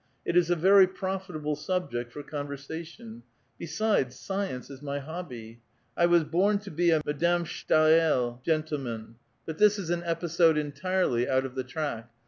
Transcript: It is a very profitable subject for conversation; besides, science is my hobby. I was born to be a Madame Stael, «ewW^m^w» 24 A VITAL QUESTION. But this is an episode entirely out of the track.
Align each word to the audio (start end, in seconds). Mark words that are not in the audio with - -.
It 0.25 0.35
is 0.35 0.49
a 0.49 0.55
very 0.55 0.87
profitable 0.87 1.55
subject 1.55 2.11
for 2.11 2.23
conversation; 2.23 3.21
besides, 3.59 4.19
science 4.19 4.71
is 4.71 4.81
my 4.81 4.97
hobby. 4.97 5.61
I 5.95 6.07
was 6.07 6.23
born 6.23 6.57
to 6.61 6.71
be 6.71 6.89
a 6.89 7.03
Madame 7.05 7.45
Stael, 7.45 8.41
«ewW^m^w» 8.43 8.43
24 8.43 8.55
A 8.55 8.57
VITAL 8.63 8.77
QUESTION. 8.79 9.15
But 9.45 9.57
this 9.59 9.77
is 9.77 9.91
an 9.91 10.01
episode 10.03 10.57
entirely 10.57 11.29
out 11.29 11.45
of 11.45 11.53
the 11.53 11.63
track. 11.63 12.09